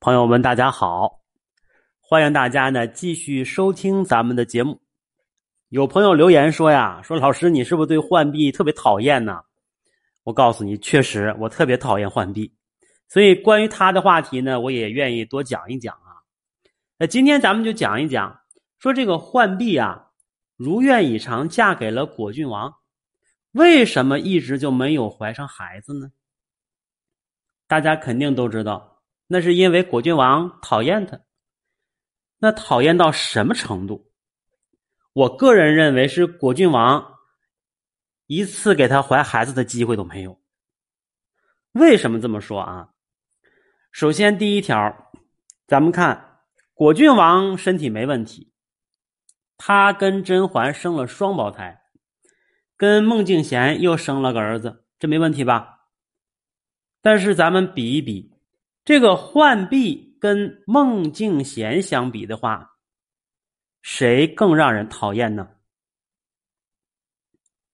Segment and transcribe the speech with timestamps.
[0.00, 1.22] 朋友们，大家好！
[1.98, 4.80] 欢迎大家呢继续收听咱们的节目。
[5.70, 9.42] 有朋友留言说呀，说老师你是不是对浣碧特别讨厌呢？
[10.22, 12.54] 我告诉你，确实我特别讨厌浣碧，
[13.08, 16.22] 所以关于他的话题呢，我也愿意多讲一讲啊。
[16.96, 18.40] 那今天咱们就讲一讲，
[18.78, 20.10] 说这个浣碧啊，
[20.56, 22.72] 如愿以偿嫁给了果郡王，
[23.50, 26.12] 为什么一直就没有怀上孩子呢？
[27.66, 28.97] 大家肯定都知道，
[29.28, 31.20] 那是因为果郡王讨厌他。
[32.38, 34.10] 那讨厌到什么程度？
[35.12, 37.18] 我个人认为是果郡王
[38.26, 40.40] 一次给他怀孩子的机会都没有。
[41.72, 42.90] 为什么这么说啊？
[43.90, 45.10] 首先，第一条，
[45.66, 46.40] 咱们看
[46.74, 48.52] 果郡王身体没问题，
[49.56, 51.82] 他跟甄嬛生了双胞胎，
[52.76, 55.80] 跟孟静娴又生了个儿子，这没问题吧？
[57.02, 58.37] 但是咱们比一比，
[58.88, 62.70] 这个浣碧跟孟静娴相比的话，
[63.82, 65.46] 谁更让人讨厌呢？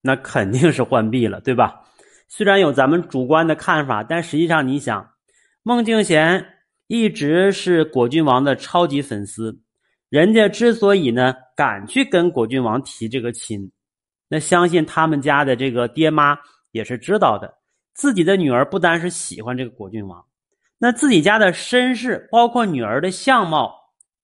[0.00, 1.84] 那肯定是浣碧了，对吧？
[2.26, 5.14] 虽然有咱们主观的看法，但实际上你想，
[5.62, 6.44] 孟静娴
[6.88, 9.60] 一直是果郡王的超级粉丝，
[10.08, 13.70] 人家之所以呢敢去跟果郡王提这个亲，
[14.26, 16.36] 那相信他们家的这个爹妈
[16.72, 17.58] 也是知道的。
[17.94, 20.26] 自己的女儿不单是喜欢这个果郡王，
[20.78, 23.74] 那自己家的身世，包括女儿的相貌、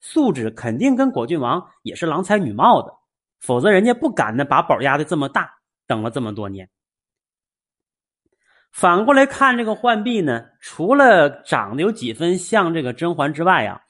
[0.00, 2.92] 素质，肯定跟果郡王也是郎才女貌的，
[3.40, 5.50] 否则人家不敢呢把宝压的这么大，
[5.86, 6.68] 等了这么多年。
[8.72, 13.80] 反过来看这个浣碧呢，除了长得有几分像这个甄嬛之外啊，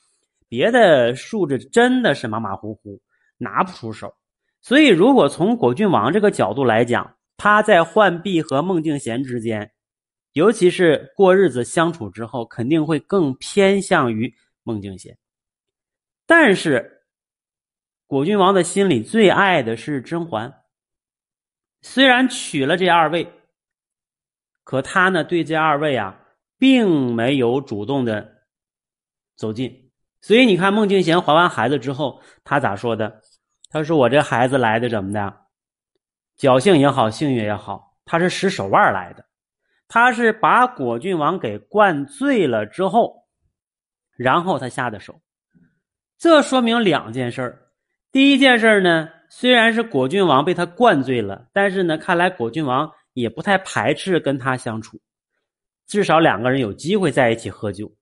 [0.48, 3.00] 别的素质真的是马马虎虎，
[3.38, 4.14] 拿不出手。
[4.60, 9.72] 所以，如果从果郡王这个角度来讲，他在浣碧和孟静娴之间，
[10.34, 15.16] 尤其是过日子相处之后，肯定会更偏向于孟静娴。
[16.26, 17.04] 但是，
[18.06, 20.62] 果郡王的心里最爱的是甄嬛。
[21.82, 23.32] 虽然娶了这二位，
[24.64, 26.20] 可他呢对这二位啊，
[26.58, 28.42] 并没有主动的
[29.36, 29.92] 走近。
[30.20, 33.20] 所以你看，孟静娴怀完孩子之后，他咋说的？
[33.70, 35.46] 他说：“我这孩子来的怎么的？”
[36.38, 39.23] 侥幸也好，幸运也好，他是使手腕来的，
[39.94, 43.28] 他是把果郡王给灌醉了之后，
[44.16, 45.20] 然后他下的手。
[46.18, 47.56] 这说明两件事
[48.10, 55.00] 第一件事呢，虽然是果郡王被他灌醉了，但是呢，看来果郡王也不太排斥跟他相处，
[55.86, 57.94] 至少两个人有机会在一起喝酒。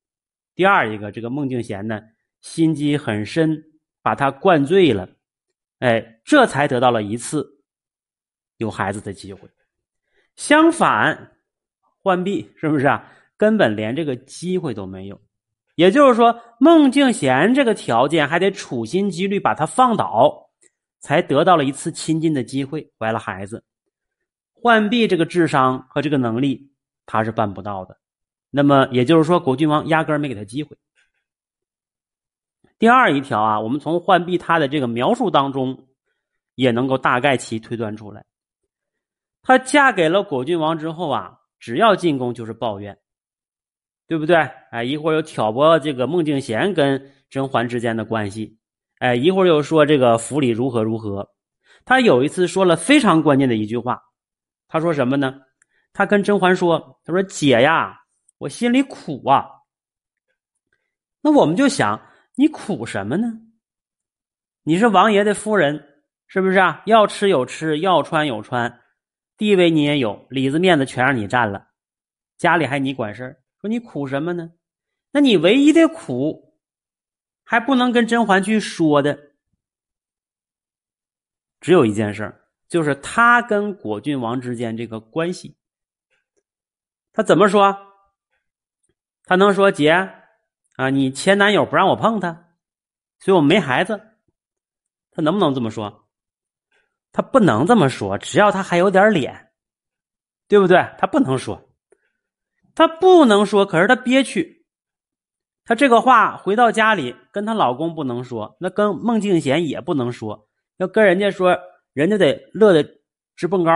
[0.55, 2.01] 第二一个，这个孟静娴呢，
[2.41, 3.63] 心机很深，
[4.01, 5.11] 把他灌醉了，
[5.81, 7.47] 哎，这才得到了一次。
[8.57, 9.47] 有孩子的机会，
[10.37, 11.33] 相反，
[12.03, 13.05] 浣碧是不是啊？
[13.37, 15.21] 根本连这个机会都没有。
[15.75, 20.51] 也就是说，孟静娴这个条件还得处心积虑把她放倒，
[21.01, 23.65] 才得到了一次亲近的机会，怀了孩子。
[24.55, 26.71] 浣碧这个智商和这个能力，
[27.07, 27.97] 他是办不到的。
[28.51, 30.77] 那么也就是说，果郡王压根没给他机会。
[32.79, 35.87] 第二一条啊，我们从浣碧他的这个描述当中，
[36.55, 38.25] 也能够大概其推断出来。
[39.43, 42.99] 她嫁给了果郡王之后啊，只要进宫就是抱怨，
[44.09, 44.35] 对不对？
[44.73, 48.59] 哎，一会儿又挑拨这个孟静娴跟甄嬛之间的关系，
[48.99, 51.31] 哎，一会儿又说这个府里如何如何。
[51.85, 54.03] 他有一次说了非常关键的一句话，
[54.67, 55.41] 他说什么呢？
[55.93, 57.97] 他跟甄嬛说：“他说姐呀，
[58.39, 59.47] 我心里苦啊。”
[61.23, 62.01] 那我们就想，
[62.35, 63.29] 你苦什么呢？
[64.65, 65.81] 你是王爷的夫人，
[66.27, 66.83] 是不是啊？
[66.87, 68.81] 要吃有吃，要穿有穿。
[69.37, 71.69] 地位你也有，里子面子全让你占了，
[72.37, 74.53] 家里还你管事儿，说你苦什么呢？
[75.11, 76.59] 那你唯一的苦，
[77.45, 79.33] 还不能跟甄嬛去说的，
[81.61, 85.57] 只有一件事就是他跟果郡王之间这个关系。
[87.13, 87.77] 他怎么说？
[89.25, 89.91] 他能说姐
[90.77, 92.57] 啊，你前男友不让我碰他，
[93.19, 94.01] 所以我没孩子。
[95.11, 96.02] 他能不能这么说？
[97.13, 99.51] 他不能这么说，只要他还有点脸，
[100.49, 100.79] 对不对？
[100.99, 101.63] 他不能说，
[102.75, 103.67] 他不能说。
[103.67, 104.65] 可是他憋屈，
[105.65, 110.49] 他这个话回到家里跟他老公不能说，那跟孟静娴也不能说。
[110.79, 111.59] 要跟人家说，
[111.93, 112.83] 人家得乐得
[113.37, 113.73] 直蹦高。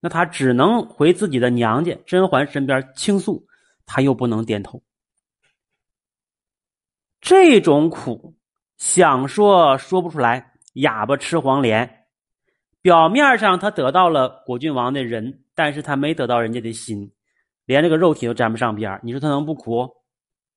[0.00, 3.46] 那他只能回自己的娘家甄嬛身边倾诉，
[3.84, 4.82] 他又不能点头。
[7.20, 8.36] 这种苦，
[8.76, 11.97] 想说说不出来，哑巴吃黄连。
[12.88, 17.12] 表面上他得到了果郡王的人，但是他没得到人家的心，
[17.66, 19.86] 连这个肉体都沾不上边你说他能不苦？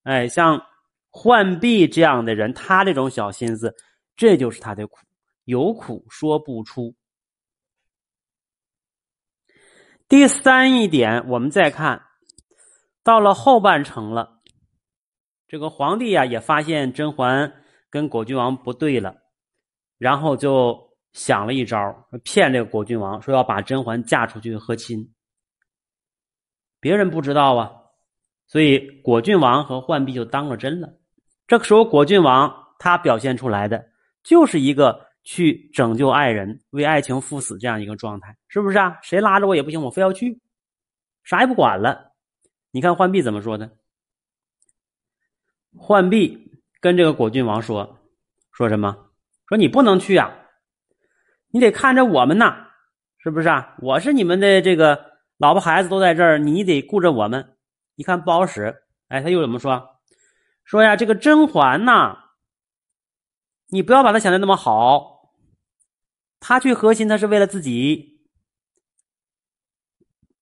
[0.03, 0.65] 哎，像
[1.09, 3.75] 浣碧这样的人，他这种小心思，
[4.15, 4.99] 这就是他的苦，
[5.43, 6.95] 有苦说不出。
[10.07, 12.01] 第三一点，我们再看
[13.03, 14.39] 到了后半程了，
[15.49, 17.51] 这个皇帝呀也发现甄嬛
[17.89, 19.17] 跟果郡王不对了，
[19.97, 25.13] 然后就想了一招，骗这个果郡王说要把甄嬛嫁出去和亲。
[26.79, 27.71] 别人不知道啊，
[28.47, 30.93] 所以果郡王和浣碧就当了真了。
[31.47, 33.89] 这个时候，果郡王他表现出来的
[34.23, 35.09] 就是一个。
[35.23, 38.97] 去拯救爱人，为爱情赴死这样一个状态，是不是啊？
[39.03, 40.41] 谁拉着我也不行，我非要去，
[41.23, 42.13] 啥也不管了。
[42.71, 43.77] 你看浣碧怎么说的？
[45.77, 47.99] 浣碧跟这个果郡王说
[48.51, 49.11] ：“说什么？
[49.47, 50.35] 说你不能去啊，
[51.51, 52.67] 你得看着我们呐，
[53.17, 53.75] 是不是啊？
[53.81, 57.57] 我是你们的这个老婆孩子都在这儿，你得顾着我们。
[57.95, 58.83] 你看不好使。
[59.09, 59.99] 哎，他又怎么说？
[60.63, 62.17] 说呀，这个甄嬛呐。”
[63.73, 65.33] 你不要把他想的那么好，
[66.39, 68.19] 他去核心，他是为了自己。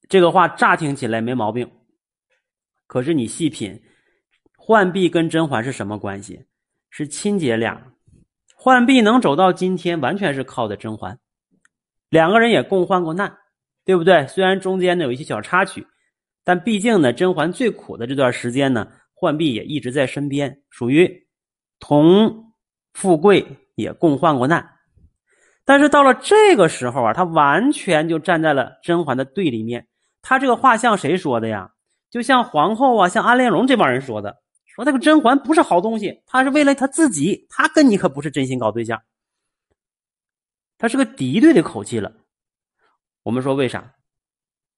[0.07, 1.71] 这个话乍听起来没毛病，
[2.88, 3.83] 可是你细品，
[4.57, 6.47] 浣碧跟甄嬛是什么关系？
[6.89, 7.94] 是亲姐俩。
[8.61, 11.17] 浣碧能走到今天，完全是靠的甄嬛。
[12.09, 13.38] 两个人也共患过难，
[13.85, 14.27] 对不对？
[14.27, 15.88] 虽然中间呢有一些小插曲，
[16.44, 21.27] 但毕竟呢，甄嬛最苦的这段时间呢，浣碧也一直在身边，属于
[21.79, 22.45] 同。
[22.95, 23.45] 富贵
[23.75, 24.67] 也共患过难，
[25.63, 29.88] 但是到了这个时候啊，他完全就站在了甄嬛的对立面。
[30.21, 31.69] 他这个话像谁说的呀？
[32.09, 34.35] 就像皇后啊，像安陵容这帮人说的，
[34.80, 39.02] 说那个甄嬛不是好东西，她是为了她自己，她跟你可不是真心搞对象，
[40.78, 42.10] 他是个敌对的口气了。
[43.24, 43.94] 我们说为啥？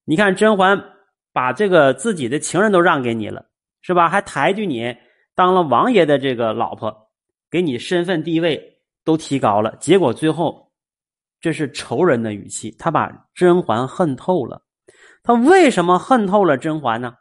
[0.03, 0.83] 你看甄嬛
[1.31, 3.45] 把这个自己的情人都让给你了，
[3.81, 4.09] 是吧？
[4.09, 4.97] 还抬举你
[5.35, 7.11] 当了王爷的这个老婆。
[7.51, 10.71] 给你身份地位都提高了，结果最后
[11.39, 12.71] 这是仇人的语气。
[12.79, 14.63] 他把甄嬛恨透了。
[15.21, 17.13] 他为什么恨透了甄嬛呢？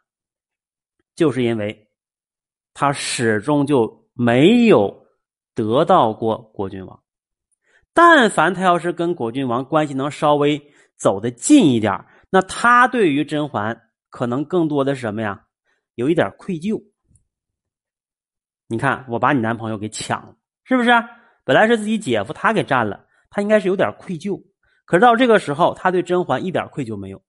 [1.13, 1.90] 就是因为
[2.73, 5.05] 他始终就没有
[5.53, 7.03] 得到过果郡王。
[7.93, 15.45] 但凡他要是跟果郡王关系能稍微走得近一点，那他对于甄嬛可能更多的是什么呀？
[15.95, 16.81] 有一点愧疚。
[18.67, 20.89] 你看，我把你男朋友给抢了，是不是？
[21.43, 24.41] 本来是自己姐夫，他给占了，他应该是有点愧疚。
[24.85, 27.21] 可是到这个时候，他对甄嬛一点愧疚没有，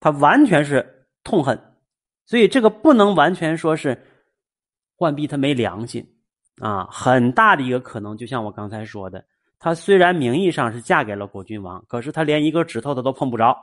[0.00, 1.67] 他完全是痛恨。
[2.28, 4.00] 所以这个不能完全说是
[4.96, 6.06] 浣碧他没良心
[6.60, 9.24] 啊，很大的一个可能，就像我刚才说的，
[9.58, 13.56] 他虽然名义上是嫁给了果郡王，可是他连一个指头他都碰不着，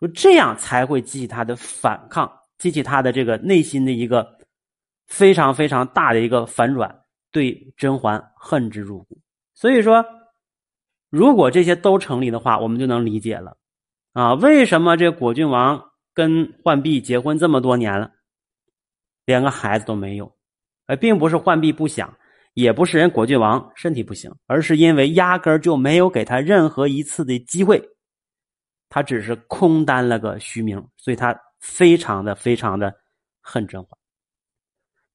[0.00, 4.36] 说这样才会激起他的反抗，激起他的这个内心的一个。
[5.06, 9.18] 非常非常大的一个反转，对甄嬛恨之入骨。
[9.52, 10.02] 所以说，
[11.10, 13.54] 如果这些都成立的话，我们就能理解了
[14.14, 18.12] 啊，为什么这果郡王跟浣碧结婚这么多年了，
[19.26, 20.34] 连个孩子都没有？
[20.86, 22.16] 呃，并不是浣碧不想，
[22.54, 27.82] 也不是人果郡王身体不行，而是因为压根就没有给他任何一次的机会，
[28.88, 32.94] 他只是空担了个虚名，所以他非常的非常的
[33.40, 33.98] 恨甄嬛。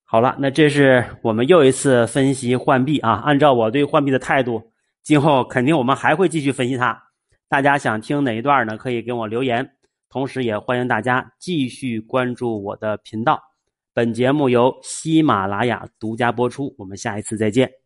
[0.03, 3.21] 好了，那这是我们又一次分析浣碧啊。
[3.23, 6.99] 按照我对浣碧的态度，今后肯定我们还会继续分析它。
[7.47, 8.75] 大家想听哪一段呢？
[8.75, 9.75] 可以给我留言。
[10.09, 13.39] 同时也欢迎大家继续关注我的频道。
[13.93, 16.73] 本节目由喜马拉雅独家播出。
[16.77, 17.78] 我们下一次再见。